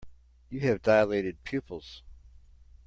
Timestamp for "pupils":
1.43-2.01